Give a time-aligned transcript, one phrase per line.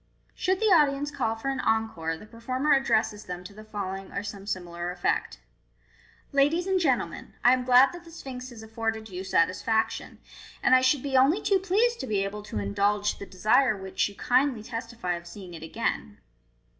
[0.33, 4.23] Should the audience call for an encore, the performer addresses them to the following or
[4.23, 5.39] some similar effect s—
[6.31, 10.17] 14 Ladies and gentlemen, I am glad that the Sphinx has afforded you satisfaction,
[10.63, 13.43] and I shouH be only too pleased to be able to indulge the MODERN MAGIC.
[13.43, 16.17] 473 desire which you kindly testify of seeing it again.